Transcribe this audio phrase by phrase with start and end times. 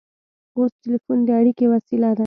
[0.57, 2.19] اوس ټیلیفون د اړیکې وسیله ده.